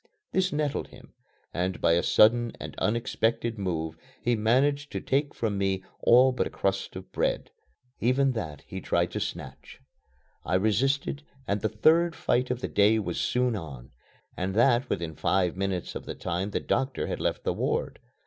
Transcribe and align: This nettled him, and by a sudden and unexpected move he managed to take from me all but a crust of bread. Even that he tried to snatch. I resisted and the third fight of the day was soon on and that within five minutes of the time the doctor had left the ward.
This 0.31 0.51
nettled 0.51 0.87
him, 0.87 1.13
and 1.53 1.79
by 1.79 1.91
a 1.91 2.01
sudden 2.01 2.53
and 2.59 2.73
unexpected 2.79 3.59
move 3.59 3.97
he 4.23 4.35
managed 4.35 4.91
to 4.93 4.99
take 4.99 5.35
from 5.35 5.59
me 5.59 5.83
all 6.01 6.31
but 6.31 6.47
a 6.47 6.49
crust 6.49 6.95
of 6.95 7.11
bread. 7.11 7.51
Even 7.99 8.31
that 8.31 8.63
he 8.65 8.81
tried 8.81 9.11
to 9.11 9.19
snatch. 9.19 9.79
I 10.43 10.55
resisted 10.55 11.21
and 11.47 11.61
the 11.61 11.69
third 11.69 12.15
fight 12.15 12.49
of 12.49 12.61
the 12.61 12.67
day 12.67 12.97
was 12.97 13.19
soon 13.19 13.55
on 13.55 13.91
and 14.35 14.55
that 14.55 14.89
within 14.89 15.13
five 15.13 15.55
minutes 15.55 15.93
of 15.93 16.07
the 16.07 16.15
time 16.15 16.49
the 16.49 16.59
doctor 16.59 17.05
had 17.05 17.19
left 17.19 17.43
the 17.43 17.53
ward. 17.53 17.99